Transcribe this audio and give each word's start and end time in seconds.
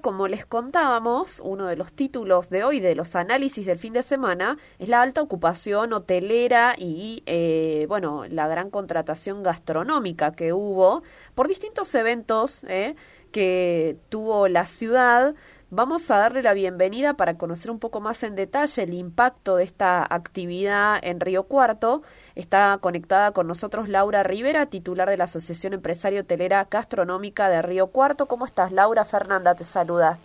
Como 0.00 0.28
les 0.28 0.46
contábamos, 0.46 1.40
uno 1.44 1.66
de 1.66 1.74
los 1.74 1.92
títulos 1.92 2.50
de 2.50 2.62
hoy 2.62 2.78
de 2.78 2.94
los 2.94 3.16
análisis 3.16 3.66
del 3.66 3.80
fin 3.80 3.92
de 3.92 4.04
semana 4.04 4.56
es 4.78 4.88
la 4.88 5.02
alta 5.02 5.20
ocupación 5.20 5.92
hotelera 5.92 6.76
y, 6.78 7.24
eh, 7.26 7.84
bueno, 7.88 8.22
la 8.28 8.46
gran 8.46 8.70
contratación 8.70 9.42
gastronómica 9.42 10.30
que 10.36 10.52
hubo 10.52 11.02
por 11.34 11.48
distintos 11.48 11.92
eventos 11.96 12.62
eh, 12.68 12.94
que 13.32 13.96
tuvo 14.08 14.46
la 14.46 14.66
ciudad 14.66 15.34
Vamos 15.70 16.10
a 16.10 16.16
darle 16.16 16.42
la 16.42 16.54
bienvenida 16.54 17.12
para 17.12 17.36
conocer 17.36 17.70
un 17.70 17.78
poco 17.78 18.00
más 18.00 18.22
en 18.22 18.34
detalle 18.34 18.84
el 18.84 18.94
impacto 18.94 19.56
de 19.56 19.64
esta 19.64 20.02
actividad 20.02 20.98
en 21.02 21.20
Río 21.20 21.42
Cuarto. 21.42 22.00
Está 22.34 22.78
conectada 22.80 23.32
con 23.32 23.46
nosotros 23.46 23.86
Laura 23.86 24.22
Rivera, 24.22 24.64
titular 24.64 25.10
de 25.10 25.18
la 25.18 25.24
Asociación 25.24 25.74
Empresario 25.74 26.22
Hotelera 26.22 26.66
Gastronómica 26.70 27.50
de 27.50 27.60
Río 27.60 27.88
Cuarto. 27.88 28.24
¿Cómo 28.24 28.46
estás, 28.46 28.72
Laura? 28.72 29.04
Fernanda 29.04 29.54
te 29.54 29.64
saluda. 29.64 30.18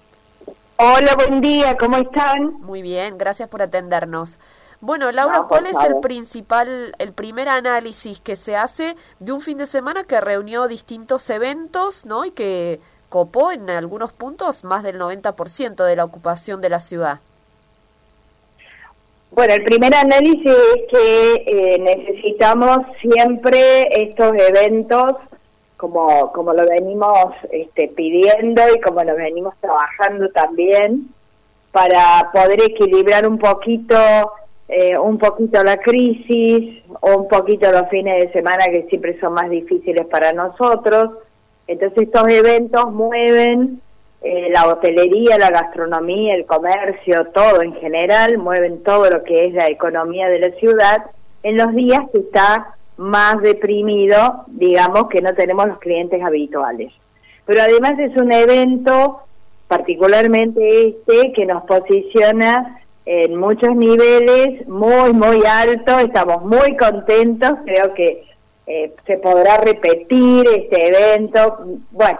Hola, 0.77 1.13
buen 1.15 1.41
día, 1.41 1.75
¿cómo 1.77 1.97
están? 1.97 2.61
Muy 2.61 2.81
bien, 2.81 3.17
gracias 3.17 3.49
por 3.49 3.61
atendernos. 3.61 4.39
Bueno, 4.79 5.11
Laura, 5.11 5.43
¿cuál 5.49 5.65
es 5.65 5.77
el 5.85 5.99
principal, 6.01 6.95
el 6.99 7.11
primer 7.11 7.49
análisis 7.49 8.21
que 8.21 8.37
se 8.37 8.55
hace 8.55 8.95
de 9.19 9.31
un 9.33 9.41
fin 9.41 9.57
de 9.57 9.65
semana 9.65 10.05
que 10.05 10.21
reunió 10.21 10.69
distintos 10.69 11.29
eventos, 11.29 12.05
¿no? 12.05 12.23
Y 12.23 12.31
que 12.31 12.79
copó 13.13 13.51
en 13.51 13.69
algunos 13.69 14.11
puntos 14.11 14.63
más 14.63 14.81
del 14.81 14.99
90% 14.99 15.85
de 15.85 15.95
la 15.95 16.03
ocupación 16.03 16.61
de 16.61 16.69
la 16.69 16.79
ciudad. 16.79 17.19
Bueno, 19.29 19.53
el 19.53 19.63
primer 19.63 19.93
análisis 19.93 20.43
es 20.47 20.81
que 20.91 21.43
eh, 21.45 21.79
necesitamos 21.79 22.79
siempre 23.01 24.01
estos 24.03 24.31
eventos 24.35 25.13
como, 25.77 26.31
como 26.31 26.53
lo 26.53 26.67
venimos 26.67 27.35
este, 27.51 27.89
pidiendo 27.89 28.63
y 28.75 28.81
como 28.81 29.03
lo 29.03 29.15
venimos 29.15 29.53
trabajando 29.61 30.29
también 30.29 31.09
para 31.71 32.31
poder 32.33 32.63
equilibrar 32.63 33.27
un 33.27 33.37
poquito 33.37 33.95
eh, 34.69 34.97
un 34.97 35.19
poquito 35.19 35.63
la 35.63 35.77
crisis 35.77 36.81
o 36.99 37.17
un 37.17 37.27
poquito 37.27 37.71
los 37.71 37.87
fines 37.89 38.23
de 38.23 38.31
semana 38.31 38.65
que 38.71 38.87
siempre 38.89 39.19
son 39.19 39.33
más 39.33 39.51
difíciles 39.51 40.07
para 40.07 40.33
nosotros 40.33 41.11
entonces 41.67 42.03
estos 42.03 42.27
eventos 42.29 42.91
mueven 42.91 43.81
eh, 44.21 44.49
la 44.51 44.67
hotelería, 44.67 45.37
la 45.37 45.49
gastronomía, 45.49 46.33
el 46.33 46.45
comercio, 46.45 47.27
todo 47.33 47.61
en 47.61 47.73
general, 47.75 48.37
mueven 48.37 48.81
todo 48.83 49.09
lo 49.09 49.23
que 49.23 49.45
es 49.45 49.53
la 49.53 49.67
economía 49.67 50.29
de 50.29 50.39
la 50.39 50.51
ciudad. 50.51 51.03
En 51.43 51.57
los 51.57 51.73
días 51.73 52.01
que 52.11 52.19
está 52.19 52.75
más 52.97 53.41
deprimido, 53.41 54.45
digamos 54.47 55.09
que 55.09 55.21
no 55.21 55.33
tenemos 55.33 55.67
los 55.67 55.79
clientes 55.79 56.23
habituales. 56.23 56.93
Pero 57.45 57.61
además 57.61 57.99
es 57.99 58.15
un 58.15 58.31
evento, 58.31 59.23
particularmente 59.67 60.87
este, 60.87 61.33
que 61.33 61.45
nos 61.45 61.63
posiciona 61.65 62.79
en 63.05 63.35
muchos 63.35 63.75
niveles, 63.75 64.65
muy, 64.67 65.11
muy 65.11 65.43
alto, 65.45 65.99
estamos 65.99 66.45
muy 66.45 66.77
contentos, 66.77 67.51
creo 67.65 67.93
que 67.93 68.23
eh, 68.65 68.93
se 69.05 69.17
podrá 69.17 69.57
repetir 69.57 70.47
este 70.47 70.87
evento. 70.87 71.65
Bueno, 71.91 72.19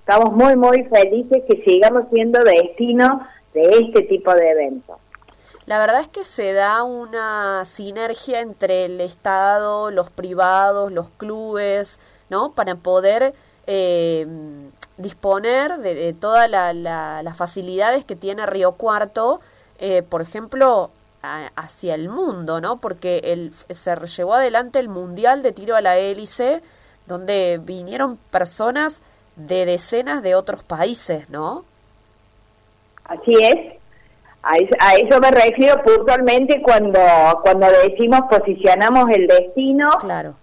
estamos 0.00 0.32
muy, 0.32 0.56
muy 0.56 0.84
felices 0.84 1.42
que 1.48 1.62
sigamos 1.64 2.04
siendo 2.12 2.42
destino 2.42 3.26
de 3.52 3.68
este 3.70 4.02
tipo 4.02 4.32
de 4.34 4.50
eventos. 4.50 4.96
La 5.66 5.78
verdad 5.78 6.00
es 6.00 6.08
que 6.08 6.24
se 6.24 6.52
da 6.52 6.82
una 6.82 7.64
sinergia 7.64 8.40
entre 8.40 8.84
el 8.84 9.00
Estado, 9.00 9.90
los 9.90 10.10
privados, 10.10 10.92
los 10.92 11.08
clubes, 11.10 11.98
¿no? 12.28 12.52
Para 12.52 12.74
poder 12.74 13.32
eh, 13.66 14.26
disponer 14.98 15.78
de, 15.78 16.12
todas 16.12 16.50
las 16.50 17.36
facilidades 17.36 18.04
que 18.04 18.14
tiene 18.14 18.44
Río 18.44 18.72
Cuarto, 18.72 19.40
eh, 19.78 20.02
por 20.02 20.20
ejemplo, 20.20 20.90
hacia 21.54 21.94
el 21.94 22.08
mundo, 22.08 22.60
¿no? 22.60 22.78
Porque 22.80 23.20
el, 23.24 23.52
se 23.70 23.94
llevó 23.94 24.34
adelante 24.34 24.78
el 24.78 24.88
Mundial 24.88 25.42
de 25.42 25.52
Tiro 25.52 25.76
a 25.76 25.80
la 25.80 25.96
Hélice, 25.96 26.62
donde 27.06 27.60
vinieron 27.62 28.16
personas 28.30 29.02
de 29.36 29.66
decenas 29.66 30.22
de 30.22 30.34
otros 30.34 30.62
países, 30.62 31.28
¿no? 31.28 31.64
Así 33.04 33.34
es. 33.40 33.74
A 34.46 34.94
eso, 34.96 35.20
me 35.20 35.30
refiero 35.30 35.82
puntualmente 35.82 36.60
cuando, 36.60 37.00
cuando 37.42 37.66
decimos 37.82 38.20
posicionamos 38.30 39.08
el 39.08 39.26
destino 39.26 39.88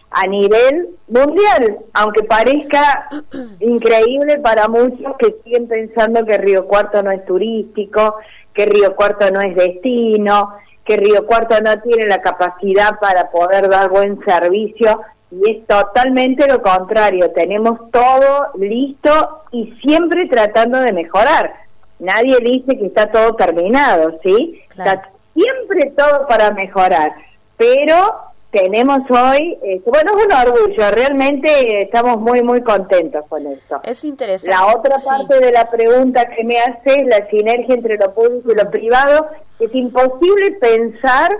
a 0.10 0.28
nivel 0.28 0.90
mundial, 1.08 1.78
aunque 1.94 2.24
parezca 2.24 3.08
increíble 3.60 4.40
para 4.40 4.68
muchos 4.68 5.16
que 5.20 5.36
siguen 5.44 5.68
pensando 5.68 6.26
que 6.26 6.40
Río 6.40 6.66
Cuarto 6.66 7.04
no 7.04 7.12
es 7.12 7.24
turístico, 7.26 8.16
que 8.56 8.66
Río 8.66 8.96
Cuarto 8.96 9.30
no 9.30 9.40
es 9.40 9.56
destino, 9.56 10.52
que 10.86 10.98
Río 10.98 11.26
Cuarto 11.26 11.60
no 11.62 11.80
tiene 11.82 12.08
la 12.08 12.22
capacidad 12.22 13.00
para 13.00 13.30
poder 13.30 13.70
dar 13.70 13.90
buen 13.90 14.20
servicio 14.26 15.02
y 15.32 15.50
es 15.50 15.68
totalmente 15.68 16.48
lo 16.48 16.62
contrario, 16.62 17.32
tenemos 17.32 17.90
todo 17.92 18.48
listo 18.58 19.44
y 19.52 19.74
siempre 19.82 20.28
tratando 20.28 20.80
de 20.80 20.92
mejorar. 20.92 21.54
Nadie 22.00 22.38
dice 22.42 22.78
que 22.78 22.88
está 22.88 23.12
todo 23.12 23.36
terminado, 23.36 24.20
¿sí? 24.24 24.62
Está 24.70 25.10
siempre 25.34 25.94
todo 25.96 26.28
para 26.28 26.52
mejorar, 26.52 27.14
pero 27.56 28.31
tenemos 28.52 29.00
hoy, 29.10 29.58
este, 29.64 29.90
bueno, 29.90 30.12
es 30.18 30.26
un 30.26 30.32
orgullo, 30.34 30.92
realmente 30.92 31.82
estamos 31.84 32.20
muy, 32.20 32.44
muy 32.44 32.62
contentos 32.62 33.26
con 33.30 33.48
esto. 33.48 33.80
Es 33.84 34.04
interesante. 34.04 34.56
La 34.56 34.76
otra 34.76 34.98
parte 35.00 35.40
de 35.40 35.52
la 35.54 35.70
pregunta 35.70 36.30
que 36.30 36.44
me 36.44 36.60
hace 36.60 37.02
es 37.02 37.08
la 37.08 37.28
sinergia 37.30 37.76
entre 37.76 37.98
lo 37.98 38.14
público 38.14 38.52
y 38.52 38.56
lo 38.56 38.70
privado. 38.70 39.30
Es 39.60 39.74
imposible 39.74 40.52
pensar 40.60 41.32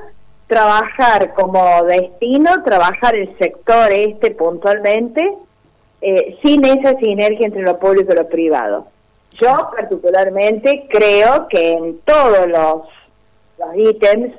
trabajar 0.48 1.34
como 1.34 1.84
destino, 1.84 2.64
trabajar 2.64 3.16
el 3.16 3.38
sector 3.38 3.92
este 3.92 4.32
puntualmente, 4.32 5.34
eh, 6.02 6.38
sin 6.44 6.66
esa 6.66 6.98
sinergia 6.98 7.46
entre 7.46 7.62
lo 7.62 7.78
público 7.78 8.14
y 8.14 8.16
lo 8.16 8.28
privado. 8.28 8.88
Yo 9.34 9.70
particularmente 9.76 10.88
creo 10.90 11.48
que 11.50 11.74
en 11.74 12.00
todos 12.00 12.48
los, 12.48 12.84
los 13.60 13.76
ítems 13.76 14.34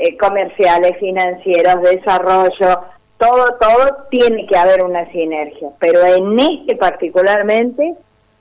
eh, 0.00 0.16
comerciales, 0.16 0.96
financieros, 1.00 1.82
desarrollo, 1.82 2.82
todo, 3.18 3.56
todo 3.60 4.06
tiene 4.10 4.46
que 4.46 4.56
haber 4.56 4.84
una 4.84 5.10
sinergia. 5.10 5.70
Pero 5.80 6.04
en 6.04 6.38
este 6.38 6.76
particularmente 6.76 7.96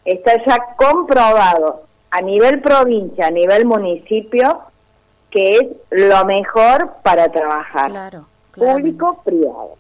está 0.06 0.34
ya 0.46 0.76
comprobado 0.78 1.82
a 2.12 2.22
nivel 2.22 2.62
provincia, 2.62 3.26
a 3.26 3.32
nivel 3.32 3.66
municipio, 3.66 4.62
que 5.32 5.50
es 5.50 5.68
lo 5.90 6.24
mejor 6.26 6.94
para 7.02 7.28
trabajar. 7.30 7.90
Claro, 7.90 8.28
Público-privado. 8.54 9.78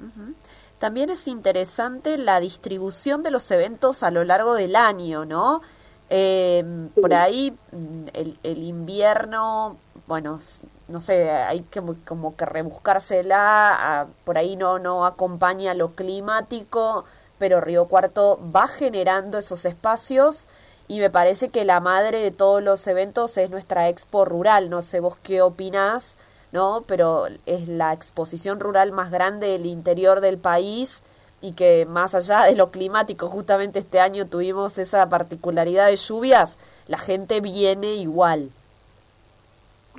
También 0.79 1.11
es 1.11 1.27
interesante 1.27 2.17
la 2.17 2.39
distribución 2.39 3.21
de 3.21 3.29
los 3.29 3.49
eventos 3.51 4.01
a 4.01 4.09
lo 4.09 4.23
largo 4.23 4.55
del 4.55 4.75
año, 4.75 5.25
¿no? 5.25 5.61
Eh, 6.09 6.63
Por 6.99 7.13
ahí 7.13 7.55
mm, 7.71 8.03
el, 8.13 8.39
el 8.41 8.63
invierno, 8.63 9.77
bueno, 10.07 10.39
no 10.88 11.02
sé, 11.02 11.30
hay 11.30 11.62
que 11.62 11.81
como 12.06 12.36
que 12.36 12.46
rebuscársela, 12.46 14.08
por 14.24 14.38
ahí 14.38 14.56
no, 14.56 14.80
no 14.80 15.06
acompaña 15.06 15.74
lo 15.74 15.92
climático, 15.92 17.06
pero 17.38 17.62
Río 17.62 17.86
Cuarto 17.86 18.40
va 18.56 18.68
generando 18.68 19.38
esos 19.38 19.66
espacios 19.66 20.48
y 20.88 21.00
me 21.00 21.09
parece 21.09 21.50
que 21.50 21.66
la 21.66 21.81
madre 21.81 22.22
de 22.22 22.31
todos 22.31 22.64
los 22.64 22.88
eventos 22.88 23.38
es 23.38 23.50
nuestra 23.50 23.90
expo 23.90 24.24
rural, 24.24 24.70
no 24.70 24.81
sé 24.81 25.02
vos 25.02 25.18
qué 25.22 25.42
opinás, 25.42 26.16
¿no? 26.53 26.86
Pero 26.88 27.28
es 27.46 27.68
la 27.68 27.92
exposición 27.92 28.62
rural 28.62 28.94
más 28.94 29.12
grande 29.12 29.48
del 29.48 29.66
interior 29.66 30.22
del 30.22 30.38
país 30.38 31.04
y 31.42 31.52
que 31.52 31.86
más 31.86 32.16
allá 32.16 32.44
de 32.44 32.56
lo 32.56 32.72
climático, 32.72 33.28
justamente 33.28 33.80
este 33.80 34.00
año 34.00 34.25
tuvimos 34.28 34.78
esa 34.78 35.08
particularidad 35.09 35.88
de 35.88 35.98
lluvias, 35.98 36.58
la 36.88 36.98
gente 36.98 37.42
viene 37.42 37.96
igual. 37.96 38.50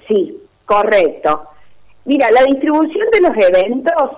Sí, 0.08 0.47
Correcto. 0.68 1.44
Mira, 2.04 2.30
la 2.30 2.42
distribución 2.42 3.06
de 3.10 3.20
los 3.22 3.34
eventos, 3.38 4.10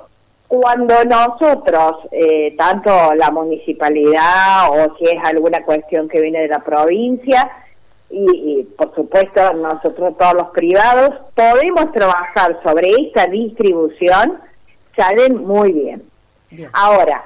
cuando 0.48 1.04
nosotros, 1.04 2.08
eh, 2.10 2.56
tanto 2.58 3.14
la 3.14 3.30
municipalidad 3.30 4.68
o 4.70 4.96
si 4.96 5.04
es 5.04 5.22
alguna 5.22 5.64
cuestión 5.64 6.08
que 6.08 6.20
viene 6.20 6.40
de 6.40 6.48
la 6.48 6.58
provincia, 6.58 7.48
y, 8.10 8.66
por 8.76 8.92
supuesto 8.96 9.52
nosotros 9.52 10.18
todos 10.18 10.34
los 10.34 10.48
privados, 10.48 11.10
podemos 11.36 11.92
trabajar 11.92 12.60
sobre 12.64 12.90
esta 13.00 13.28
distribución, 13.28 14.40
salen 14.96 15.46
muy 15.46 15.70
bien. 15.70 16.02
Ahora, 16.72 17.22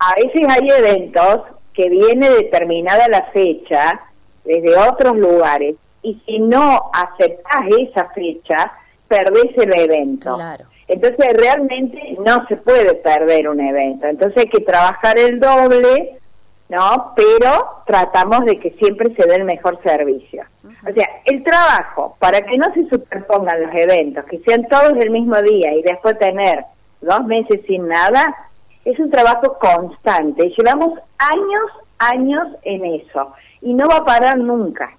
a 0.00 0.14
veces 0.16 0.42
hay 0.48 0.68
eventos 0.68 1.42
que 1.72 1.88
viene 1.88 2.28
determinada 2.28 3.06
la 3.06 3.22
fecha 3.26 4.00
desde 4.44 4.76
otros 4.76 5.16
lugares 5.16 5.76
y 6.04 6.22
si 6.24 6.38
no 6.38 6.90
aceptas 6.92 7.64
esa 7.78 8.08
fecha, 8.10 8.72
perdés 9.08 9.56
el 9.56 9.76
evento. 9.76 10.38
Entonces 10.86 11.32
realmente 11.34 12.16
no 12.24 12.46
se 12.46 12.56
puede 12.56 12.94
perder 12.94 13.48
un 13.48 13.60
evento. 13.60 14.06
Entonces 14.06 14.44
hay 14.44 14.48
que 14.48 14.60
trabajar 14.60 15.18
el 15.18 15.40
doble 15.40 16.20
¿no? 16.68 17.12
Pero 17.14 17.82
tratamos 17.86 18.44
de 18.44 18.58
que 18.58 18.70
siempre 18.72 19.14
se 19.14 19.26
dé 19.26 19.36
el 19.36 19.44
mejor 19.44 19.80
servicio. 19.82 20.44
O 20.88 20.92
sea, 20.92 21.08
el 21.24 21.42
trabajo, 21.42 22.16
para 22.18 22.40
que 22.42 22.56
no 22.56 22.72
se 22.74 22.88
superpongan 22.88 23.62
los 23.62 23.74
eventos, 23.74 24.24
que 24.24 24.38
sean 24.40 24.66
todos 24.68 24.94
el 24.98 25.10
mismo 25.10 25.40
día 25.42 25.74
y 25.74 25.82
después 25.82 26.18
tener 26.18 26.64
dos 27.00 27.24
meses 27.26 27.60
sin 27.66 27.86
nada, 27.88 28.34
es 28.84 28.98
un 28.98 29.10
trabajo 29.10 29.58
constante. 29.58 30.52
Llevamos 30.56 30.98
años, 31.18 31.70
años 31.98 32.48
en 32.62 32.84
eso. 32.84 33.32
Y 33.60 33.72
no 33.72 33.86
va 33.88 33.98
a 33.98 34.04
parar 34.04 34.38
nunca. 34.38 34.96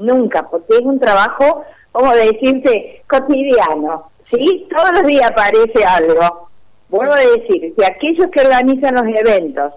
Nunca, 0.00 0.48
porque 0.48 0.78
es 0.78 0.82
un 0.82 0.98
trabajo, 0.98 1.62
como 1.92 2.12
decirte, 2.14 3.02
cotidiano. 3.06 4.10
¿Sí? 4.22 4.66
Todos 4.74 4.92
los 4.92 5.04
días 5.04 5.30
aparece 5.30 5.84
algo. 5.84 6.48
Vuelvo 6.88 7.12
a 7.12 7.20
decir, 7.20 7.74
si 7.76 7.84
aquellos 7.84 8.28
que 8.30 8.40
organizan 8.40 8.94
los 8.94 9.06
eventos 9.14 9.74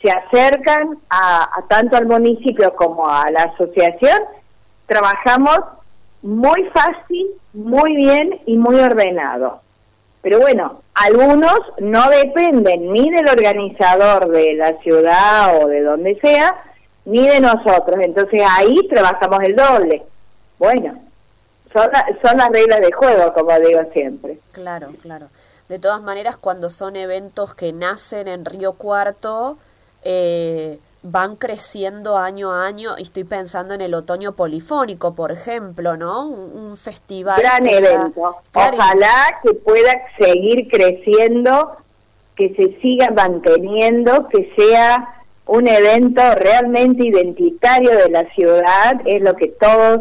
se 0.00 0.10
acercan 0.10 0.98
a, 1.10 1.48
tanto 1.68 1.96
al 1.96 2.06
municipio 2.06 2.74
como 2.76 3.08
a 3.08 3.28
la 3.30 3.42
asociación, 3.42 4.20
trabajamos 4.86 5.58
muy 6.22 6.62
fácil, 6.72 7.26
muy 7.52 7.96
bien 7.96 8.40
y 8.46 8.56
muy 8.56 8.76
ordenado. 8.76 9.60
Pero 10.22 10.40
bueno, 10.40 10.80
algunos 10.94 11.58
no 11.78 12.08
dependen 12.10 12.92
ni 12.92 13.10
del 13.10 13.28
organizador 13.28 14.28
de 14.28 14.54
la 14.54 14.74
ciudad 14.78 15.60
o 15.60 15.66
de 15.66 15.82
donde 15.82 16.18
sea, 16.20 16.54
ni 17.06 17.26
de 17.26 17.40
nosotros. 17.40 17.96
Entonces 18.02 18.42
ahí 18.48 18.86
trabajamos 18.88 19.40
el 19.42 19.56
doble. 19.56 20.02
Bueno, 20.58 21.00
son, 21.72 21.90
son 22.22 22.36
las 22.36 22.50
reglas 22.50 22.80
de 22.80 22.92
juego, 22.92 23.32
como 23.32 23.58
digo 23.58 23.80
siempre. 23.92 24.38
Claro, 24.52 24.90
claro. 25.00 25.28
De 25.68 25.78
todas 25.78 26.02
maneras, 26.02 26.36
cuando 26.36 26.70
son 26.70 26.94
eventos 26.94 27.54
que 27.54 27.72
nacen 27.72 28.28
en 28.28 28.44
Río 28.44 28.74
Cuarto, 28.74 29.58
eh, 30.04 30.78
van 31.02 31.36
creciendo 31.36 32.16
año 32.16 32.52
a 32.52 32.66
año 32.66 32.96
y 32.98 33.02
estoy 33.02 33.24
pensando 33.24 33.74
en 33.74 33.80
el 33.80 33.94
otoño 33.94 34.32
polifónico, 34.32 35.14
por 35.14 35.32
ejemplo, 35.32 35.96
¿no? 35.96 36.26
Un, 36.26 36.76
festival. 36.76 37.40
Gran 37.40 37.66
evento. 37.66 38.36
Ojalá 38.54 39.40
que 39.42 39.54
pueda 39.54 39.92
seguir 40.18 40.68
creciendo, 40.68 41.76
que 42.36 42.54
se 42.54 42.80
siga 42.80 43.10
manteniendo, 43.10 44.28
que 44.28 44.52
sea 44.56 45.15
un 45.46 45.68
evento 45.68 46.22
realmente 46.34 47.06
identitario 47.06 47.96
de 47.96 48.10
la 48.10 48.24
ciudad, 48.34 49.00
es 49.04 49.22
lo 49.22 49.34
que 49.36 49.48
todos 49.48 50.00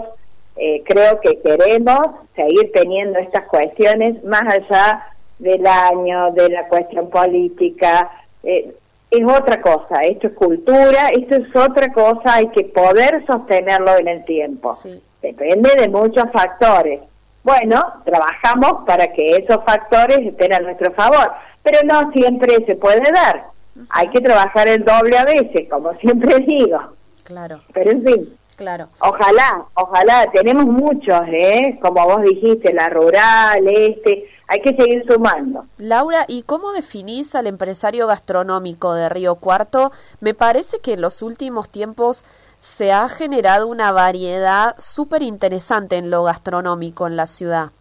eh, 0.56 0.83
creo 0.86 1.19
que 1.19 1.39
queremos, 1.42 2.00
seguir 2.36 2.71
teniendo 2.74 3.19
estas 3.19 3.45
cuestiones 3.45 4.24
más 4.24 4.44
allá 4.44 5.06
del 5.38 5.65
año, 5.68 6.31
de 6.31 6.50
la 6.50 6.68
cuestión 6.68 7.09
política. 7.09 8.09
Eh, 8.44 8.74
es 9.12 9.24
otra 9.24 9.62
cosa, 9.62 10.01
esto 10.01 10.27
es 10.27 10.33
cultura, 10.33 11.09
esto 11.09 11.36
es 11.36 11.56
otra 11.56 11.94
cosa, 11.94 12.36
hay 12.36 12.47
que 12.47 12.63
poder 12.63 13.24
sostenerlo 13.27 13.97
en 13.97 14.07
el 14.07 14.25
tiempo. 14.25 14.77
Depende 15.21 15.69
de 15.77 15.89
muchos 15.89 16.25
factores. 16.33 17.01
Bueno, 17.44 17.83
trabajamos 18.03 18.86
para 18.88 19.13
que 19.13 19.38
esos 19.38 19.63
factores 19.63 20.25
estén 20.25 20.53
a 20.53 20.59
nuestro 20.59 20.92
favor, 20.94 21.31
pero 21.62 21.80
no 21.86 22.12
siempre 22.12 22.65
se 22.65 22.75
puede 22.75 23.12
dar. 23.12 23.55
Hay 23.89 24.10
que 24.10 24.22
trabajar 24.22 24.68
el 24.68 24.83
doble 24.83 25.18
a 25.18 25.25
veces, 25.25 25.69
como 25.69 25.94
siempre 26.00 26.39
digo. 26.39 26.80
Claro. 27.24 27.62
Pero 27.74 27.92
en 27.92 28.04
fin. 28.04 28.38
Claro. 28.56 28.88
Ojalá, 29.00 29.66
ojalá, 29.74 30.30
tenemos 30.31 30.66
muchos, 30.66 31.19
¿eh? 31.27 31.77
Como 31.81 32.06
vos 32.06 32.22
dijiste, 32.22 32.72
la 32.74 32.88
rural, 32.88 33.68
este, 33.68 34.30
hay 34.48 34.62
que 34.62 34.74
seguir 34.75 35.04
sumando. 35.06 35.66
Laura, 35.77 36.24
¿y 36.30 36.44
cómo 36.44 36.72
definís 36.72 37.36
al 37.36 37.48
empresario 37.48 38.07
gastronómico 38.07 38.94
de 38.94 39.10
Río 39.10 39.36
Cuarto? 39.36 39.92
Me 40.21 40.33
parece 40.33 40.80
que 40.80 40.94
en 40.94 41.01
los 41.01 41.21
últimos 41.21 41.68
tiempos 41.68 42.24
se 42.57 42.94
ha 42.94 43.10
generado 43.10 43.68
una 43.68 43.92
variedad 43.92 44.75
súper 44.78 45.21
interesante 45.21 45.98
en 45.98 46.10
lo 46.10 46.24
gastronómico 46.24 47.07
en 47.07 47.18
la 47.18 47.25
ciudad. 47.25 47.71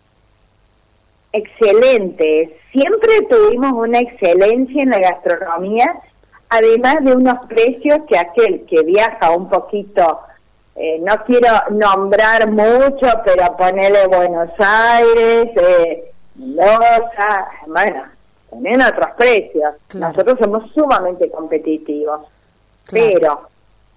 Excelente. 1.37 2.57
Siempre 2.71 3.23
tuvimos 3.29 3.73
una 3.73 3.99
excelencia 3.99 4.85
en 4.85 4.91
la 4.91 5.01
gastronomía, 5.01 6.01
además 6.49 7.03
de 7.03 7.13
unos 7.13 7.45
precios 7.47 7.99
que 8.09 8.17
aquel 8.17 8.65
que 8.67 8.85
viaja 8.85 9.33
un 9.33 9.49
poquito, 9.49 10.21
eh, 10.77 11.01
no 11.01 11.13
quiero 11.25 11.49
nombrar 11.71 12.49
mucho, 12.49 13.09
pero 13.25 13.57
ponerle 13.57 14.07
Buenos 14.07 14.51
Aires, 14.59 15.49
eh, 15.57 16.13
Mendoza, 16.37 17.49
bueno, 17.67 18.05
tienen 18.51 18.83
otros 18.83 19.11
precios. 19.17 19.75
Nosotros 19.93 20.39
somos 20.41 20.71
sumamente 20.73 21.29
competitivos. 21.31 22.29
Pero 22.93 23.49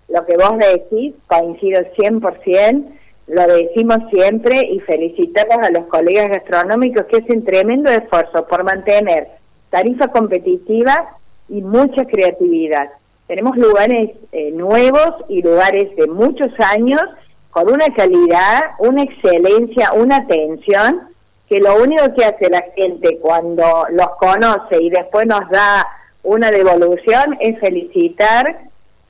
lo 0.07 0.25
que 0.25 0.38
vos 0.38 0.57
decís, 0.57 1.13
coincido 1.28 1.81
100%, 1.95 2.96
lo 3.27 3.45
decimos 3.45 3.97
siempre 4.09 4.62
y 4.71 4.79
felicitamos 4.79 5.57
a 5.57 5.71
los 5.71 5.85
colegas 5.88 6.29
gastronómicos 6.29 7.06
que 7.06 7.18
hacen 7.18 7.44
tremendo 7.44 7.91
esfuerzo 7.91 8.47
por 8.47 8.63
mantener 8.63 9.27
tarifa 9.69 10.07
competitiva 10.07 11.18
y 11.50 11.62
mucha 11.62 12.06
creatividad. 12.06 12.89
Tenemos 13.27 13.57
lugares 13.57 14.12
eh, 14.31 14.51
nuevos 14.51 15.15
y 15.27 15.41
lugares 15.41 15.94
de 15.97 16.07
muchos 16.07 16.51
años 16.59 17.01
con 17.50 17.69
una 17.69 17.88
calidad, 17.94 18.62
una 18.79 19.03
excelencia, 19.03 19.91
una 19.91 20.18
atención 20.18 21.01
que 21.50 21.59
lo 21.59 21.81
único 21.81 22.13
que 22.13 22.25
hace 22.25 22.50
la 22.50 22.63
gente 22.75 23.19
cuando 23.19 23.88
los 23.91 24.07
conoce 24.19 24.81
y 24.81 24.89
después 24.89 25.27
nos 25.27 25.50
da 25.50 25.85
una 26.24 26.51
devolución 26.51 27.38
es 27.39 27.59
felicitar 27.59 28.66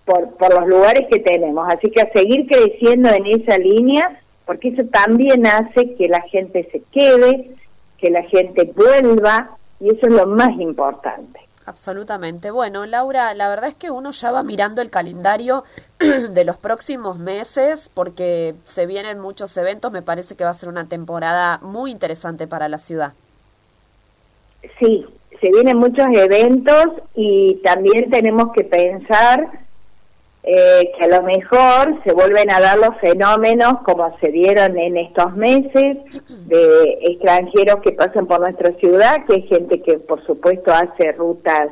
por, 0.07 0.29
por 0.37 0.53
los 0.53 0.67
lugares 0.67 1.07
que 1.11 1.19
tenemos. 1.19 1.67
Así 1.71 1.91
que 1.91 2.01
a 2.01 2.11
seguir 2.11 2.47
creciendo 2.47 3.09
en 3.09 3.25
esa 3.27 3.57
línea, 3.57 4.19
porque 4.45 4.69
eso 4.69 4.83
también 4.85 5.45
hace 5.45 5.93
que 5.95 6.07
la 6.07 6.21
gente 6.21 6.67
se 6.71 6.81
quede, 6.91 7.51
que 7.99 8.09
la 8.09 8.23
gente 8.23 8.71
vuelva, 8.75 9.57
y 9.79 9.89
eso 9.89 10.07
es 10.07 10.13
lo 10.13 10.25
más 10.25 10.57
importante. 10.59 11.41
Absolutamente. 11.65 12.49
Bueno, 12.49 12.85
Laura, 12.85 13.33
la 13.33 13.49
verdad 13.49 13.69
es 13.69 13.75
que 13.75 13.91
uno 13.91 14.11
ya 14.11 14.31
va 14.31 14.41
mirando 14.41 14.81
el 14.81 14.89
calendario 14.89 15.65
de 15.99 16.45
los 16.45 16.55
próximos 16.55 17.19
meses 17.19 17.91
porque 17.93 18.55
se 18.63 18.85
vienen 18.85 19.19
muchos 19.19 19.55
eventos. 19.57 19.91
Me 19.91 20.01
parece 20.01 20.35
que 20.35 20.45
va 20.45 20.51
a 20.51 20.53
ser 20.53 20.69
una 20.69 20.87
temporada 20.87 21.59
muy 21.61 21.91
interesante 21.91 22.47
para 22.47 22.69
la 22.69 22.77
ciudad. 22.77 23.11
Sí, 24.79 25.05
se 25.41 25.51
vienen 25.51 25.77
muchos 25.77 26.07
eventos 26.13 26.85
y 27.13 27.55
también 27.55 28.09
tenemos 28.09 28.53
que 28.53 28.63
pensar 28.63 29.66
eh, 30.49 30.93
que 30.97 31.03
a 31.03 31.07
lo 31.09 31.23
mejor 31.23 32.01
se 32.05 32.13
vuelven 32.13 32.49
a 32.49 32.61
dar 32.61 32.77
los 32.77 32.95
fenómenos 33.01 33.81
como 33.83 34.17
se 34.19 34.31
dieron 34.31 34.77
en 34.77 34.95
estos 34.95 35.35
meses 35.35 35.97
de 36.29 36.99
extranjeros 37.01 37.81
que 37.81 37.91
pasan 37.91 38.27
por 38.27 38.39
nuestra 38.39 38.71
ciudad, 38.75 39.25
que 39.25 39.39
es 39.39 39.45
gente 39.47 39.81
que 39.81 39.97
por 39.97 40.25
supuesto 40.25 40.71
hace 40.71 41.11
rutas 41.11 41.67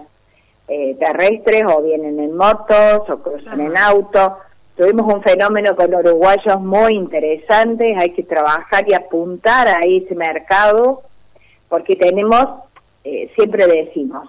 eh, 0.67 0.93
terrestres 0.99 1.63
o 1.73 1.83
vienen 1.83 2.19
en 2.19 2.35
motos 2.35 3.09
o 3.09 3.17
cruzan 3.23 3.61
en 3.61 3.77
auto. 3.77 4.39
Tuvimos 4.75 5.13
un 5.13 5.23
fenómeno 5.23 5.73
con 5.77 5.95
uruguayos 5.95 6.59
muy 6.59 6.95
interesante, 6.95 7.95
hay 7.97 8.09
que 8.09 8.23
trabajar 8.23 8.83
y 8.89 8.93
apuntar 8.93 9.69
a 9.69 9.85
ese 9.85 10.15
mercado 10.15 11.01
porque 11.69 11.95
tenemos, 11.95 12.45
eh, 13.05 13.31
siempre 13.35 13.67
decimos, 13.67 14.27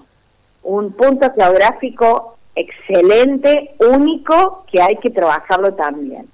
un 0.62 0.92
punto 0.92 1.32
geográfico 1.34 2.35
excelente, 2.56 3.74
único, 3.78 4.64
que 4.72 4.82
hay 4.82 4.96
que 4.96 5.10
trabajarlo 5.10 5.74
también. 5.74 6.28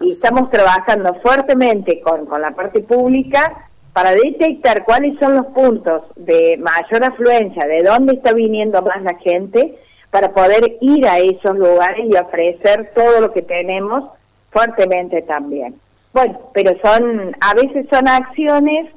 Y 0.00 0.10
estamos 0.10 0.50
trabajando 0.50 1.14
fuertemente 1.22 2.00
con, 2.00 2.26
con 2.26 2.40
la 2.40 2.52
parte 2.52 2.80
pública 2.80 3.68
para 3.92 4.12
detectar 4.12 4.84
cuáles 4.84 5.18
son 5.18 5.36
los 5.36 5.46
puntos 5.48 6.02
de 6.16 6.56
mayor 6.56 7.04
afluencia, 7.04 7.66
de 7.66 7.82
dónde 7.82 8.14
está 8.14 8.32
viniendo 8.32 8.80
más 8.82 9.02
la 9.02 9.14
gente, 9.18 9.78
para 10.10 10.32
poder 10.32 10.78
ir 10.80 11.06
a 11.06 11.18
esos 11.18 11.56
lugares 11.56 12.06
y 12.06 12.16
ofrecer 12.16 12.90
todo 12.94 13.20
lo 13.20 13.32
que 13.32 13.42
tenemos 13.42 14.04
fuertemente 14.50 15.22
también. 15.22 15.74
Bueno, 16.12 16.38
pero 16.52 16.72
son, 16.82 17.36
a 17.40 17.54
veces 17.54 17.86
son 17.90 18.08
acciones 18.08 18.90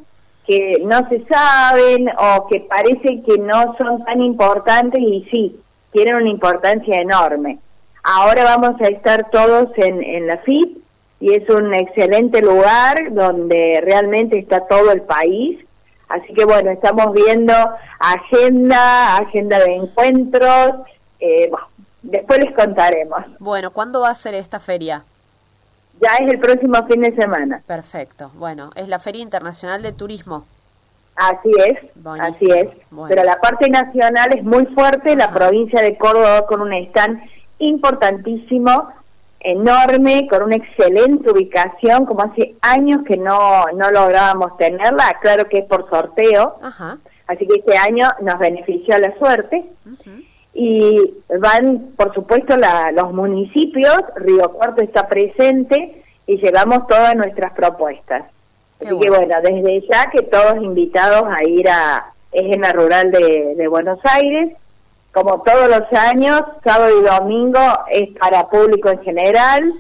que 0.45 0.81
no 0.83 1.07
se 1.09 1.25
saben 1.25 2.09
o 2.17 2.47
que 2.47 2.59
parece 2.62 3.24
que 3.24 3.38
no 3.39 3.75
son 3.77 4.03
tan 4.03 4.21
importantes 4.21 5.01
y 5.01 5.25
sí, 5.31 5.59
tienen 5.95 6.15
una 6.15 6.29
importancia 6.29 6.99
enorme. 6.99 7.57
Ahora 8.03 8.43
vamos 8.43 8.79
a 8.81 8.87
estar 8.87 9.29
todos 9.31 9.69
en, 9.77 10.03
en 10.03 10.27
la 10.27 10.37
FIP 10.39 10.77
y 11.21 11.33
es 11.33 11.49
un 11.49 11.73
excelente 11.73 12.41
lugar 12.41 13.13
donde 13.13 13.81
realmente 13.81 14.37
está 14.37 14.67
todo 14.67 14.91
el 14.91 15.01
país. 15.01 15.57
Así 16.09 16.33
que 16.33 16.43
bueno, 16.43 16.69
estamos 16.69 17.13
viendo 17.13 17.53
agenda, 17.99 19.17
agenda 19.17 19.59
de 19.59 19.75
encuentros. 19.75 20.73
Eh, 21.19 21.49
después 22.03 22.39
les 22.39 22.53
contaremos. 22.53 23.23
Bueno, 23.39 23.71
¿cuándo 23.71 24.01
va 24.01 24.09
a 24.09 24.15
ser 24.15 24.35
esta 24.35 24.59
feria? 24.59 25.03
Ya 26.01 26.15
es 26.15 26.29
el 26.29 26.39
próximo 26.39 26.85
fin 26.87 27.01
de 27.01 27.15
semana. 27.15 27.63
Perfecto. 27.65 28.31
Bueno, 28.35 28.71
es 28.75 28.89
la 28.89 28.99
Feria 28.99 29.21
Internacional 29.21 29.81
de 29.81 29.93
Turismo. 29.93 30.45
Así 31.15 31.51
es, 31.65 31.77
así 32.19 32.51
es. 32.51 32.67
Pero 33.07 33.24
la 33.24 33.38
parte 33.38 33.69
nacional 33.69 34.38
es 34.38 34.43
muy 34.43 34.65
fuerte, 34.67 35.15
la 35.15 35.31
provincia 35.34 35.81
de 35.81 35.98
Córdoba 35.98 36.45
con 36.45 36.62
un 36.62 36.74
stand 36.74 37.22
importantísimo, 37.60 38.89
enorme, 39.39 40.27
con 40.29 40.43
una 40.43 40.57
excelente 40.57 41.31
ubicación, 41.31 42.05
como 42.05 42.24
hace 42.24 42.55
años 42.62 43.03
que 43.07 43.15
no, 43.15 43.65
no 43.75 43.91
lográbamos 43.91 44.57
tenerla, 44.57 45.17
claro 45.22 45.48
que 45.48 45.60
es 45.60 45.65
por 45.65 45.89
sorteo, 45.89 46.57
así 47.27 47.48
que 47.48 47.60
este 47.60 47.77
año 47.77 48.10
nos 48.22 48.38
benefició 48.39 48.98
la 48.98 49.17
suerte. 49.17 49.63
Y 50.57 51.13
van, 51.41 51.91
por 51.98 52.13
supuesto, 52.13 52.55
los 52.93 53.13
municipios, 53.13 54.01
Río 54.15 54.51
Cuarto 54.51 54.81
está 54.81 55.07
presente 55.07 56.01
y 56.27 56.38
llevamos 56.38 56.88
todas 56.88 57.15
nuestras 57.15 57.53
propuestas. 57.53 58.24
Así 58.79 59.00
que 59.00 59.10
bueno, 59.10 59.36
desde 59.41 59.88
ya 59.89 60.10
que 60.12 60.22
todos 60.24 60.58
invitados 60.58 61.24
a 61.29 61.44
ir 61.48 61.70
a 61.70 62.12
la 62.32 62.72
Rural 62.74 63.12
de 63.12 63.67
Buenos 63.67 64.00
Aires, 64.03 64.51
como 65.15 65.41
todos 65.44 65.70
los 65.70 65.94
años, 65.94 66.41
sábado 66.62 67.00
y 67.00 67.03
domingo 67.03 67.62
es 67.89 68.10
para 68.20 68.50
público 68.50 68.89
en 68.89 69.01
general, 69.01 69.74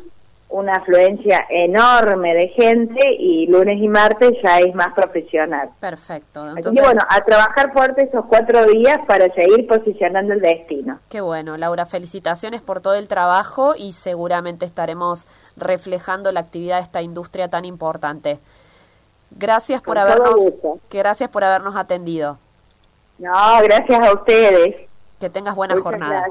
una 0.47 0.75
afluencia 0.75 1.45
enorme 1.49 2.33
de 2.33 2.47
gente 2.49 3.01
y 3.19 3.45
lunes 3.47 3.77
y 3.81 3.89
martes 3.89 4.31
ya 4.41 4.59
es 4.59 4.73
más 4.73 4.93
profesional. 4.93 5.71
Perfecto. 5.81 6.47
Entonces, 6.55 6.81
bueno, 6.81 7.01
a 7.09 7.19
trabajar 7.25 7.73
fuerte 7.73 8.03
esos 8.03 8.23
cuatro 8.27 8.65
días 8.65 8.99
para 9.05 9.27
seguir 9.33 9.67
posicionando 9.67 10.33
el 10.33 10.39
destino. 10.39 10.99
Qué 11.09 11.19
bueno, 11.19 11.57
Laura, 11.57 11.85
felicitaciones 11.85 12.61
por 12.61 12.79
todo 12.79 12.93
el 12.93 13.09
trabajo 13.09 13.73
y 13.77 13.91
seguramente 13.91 14.65
estaremos 14.65 15.27
reflejando 15.57 16.31
la 16.31 16.39
actividad 16.39 16.77
de 16.77 16.83
esta 16.83 17.01
industria 17.01 17.49
tan 17.49 17.65
importante. 17.65 18.39
Gracias 19.31 19.81
por 19.81 19.97
habernos, 19.97 20.55
gracias 20.89 21.29
por 21.29 21.43
habernos 21.43 21.75
atendido. 21.75 22.37
No, 23.17 23.31
gracias 23.63 24.07
a 24.07 24.13
ustedes. 24.13 24.87
Que 25.19 25.29
tengas 25.29 25.55
buena 25.55 25.79
jornada. 25.79 26.25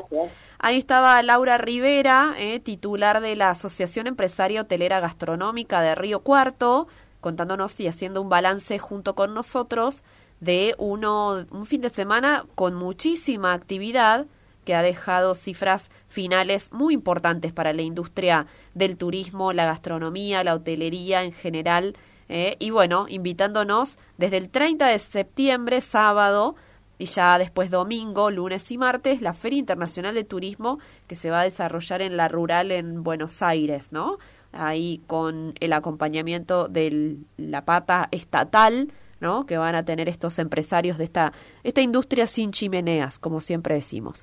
Ahí 0.58 0.78
estaba 0.78 1.22
Laura 1.22 1.58
Rivera, 1.58 2.34
eh, 2.38 2.60
titular 2.60 3.20
de 3.20 3.36
la 3.36 3.50
Asociación 3.50 4.06
Empresaria 4.06 4.62
Hotelera 4.62 5.00
Gastronómica 5.00 5.80
de 5.80 5.94
Río 5.94 6.20
Cuarto, 6.20 6.88
contándonos 7.20 7.78
y 7.80 7.88
haciendo 7.88 8.22
un 8.22 8.28
balance 8.28 8.78
junto 8.78 9.14
con 9.14 9.34
nosotros 9.34 10.04
de 10.40 10.74
uno, 10.78 11.44
un 11.50 11.66
fin 11.66 11.80
de 11.80 11.88
semana 11.88 12.44
con 12.54 12.74
muchísima 12.74 13.52
actividad 13.52 14.26
que 14.64 14.74
ha 14.74 14.82
dejado 14.82 15.34
cifras 15.34 15.90
finales 16.08 16.72
muy 16.72 16.94
importantes 16.94 17.52
para 17.52 17.72
la 17.72 17.82
industria 17.82 18.46
del 18.74 18.96
turismo, 18.96 19.52
la 19.52 19.66
gastronomía, 19.66 20.44
la 20.44 20.54
hotelería 20.54 21.22
en 21.22 21.32
general. 21.32 21.96
Eh, 22.28 22.56
y 22.58 22.70
bueno, 22.70 23.06
invitándonos 23.08 23.98
desde 24.18 24.38
el 24.38 24.50
30 24.50 24.86
de 24.86 24.98
septiembre, 24.98 25.80
sábado, 25.80 26.56
y 26.98 27.06
ya 27.06 27.38
después 27.38 27.70
domingo, 27.70 28.30
lunes 28.30 28.70
y 28.70 28.78
martes, 28.78 29.20
la 29.20 29.34
Feria 29.34 29.58
Internacional 29.58 30.14
de 30.14 30.24
Turismo 30.24 30.78
que 31.06 31.16
se 31.16 31.30
va 31.30 31.40
a 31.40 31.44
desarrollar 31.44 32.02
en 32.02 32.16
la 32.16 32.28
rural 32.28 32.70
en 32.70 33.02
Buenos 33.02 33.42
Aires, 33.42 33.92
¿no? 33.92 34.18
Ahí 34.52 35.02
con 35.08 35.54
el 35.58 35.72
acompañamiento 35.72 36.68
de 36.68 37.16
la 37.36 37.64
pata 37.64 38.08
estatal, 38.12 38.92
¿no? 39.18 39.46
Que 39.46 39.58
van 39.58 39.74
a 39.74 39.84
tener 39.84 40.08
estos 40.08 40.38
empresarios 40.38 40.96
de 40.96 41.04
esta, 41.04 41.32
esta 41.64 41.80
industria 41.80 42.28
sin 42.28 42.52
chimeneas, 42.52 43.18
como 43.18 43.40
siempre 43.40 43.74
decimos. 43.74 44.22